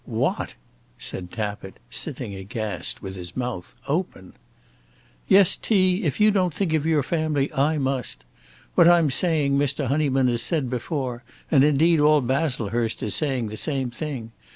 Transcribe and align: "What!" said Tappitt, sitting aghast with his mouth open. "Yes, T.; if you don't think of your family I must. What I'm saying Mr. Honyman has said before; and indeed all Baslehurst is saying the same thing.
"What!" 0.07 0.55
said 0.97 1.29
Tappitt, 1.31 1.77
sitting 1.91 2.33
aghast 2.33 3.03
with 3.03 3.15
his 3.15 3.37
mouth 3.37 3.77
open. 3.87 4.33
"Yes, 5.27 5.55
T.; 5.55 6.01
if 6.03 6.19
you 6.19 6.31
don't 6.31 6.51
think 6.55 6.73
of 6.73 6.87
your 6.87 7.03
family 7.03 7.53
I 7.53 7.77
must. 7.77 8.23
What 8.73 8.87
I'm 8.87 9.11
saying 9.11 9.59
Mr. 9.59 9.85
Honyman 9.89 10.27
has 10.29 10.41
said 10.41 10.71
before; 10.71 11.21
and 11.51 11.63
indeed 11.63 11.99
all 11.99 12.19
Baslehurst 12.21 13.03
is 13.03 13.13
saying 13.13 13.49
the 13.49 13.57
same 13.57 13.91
thing. 13.91 14.31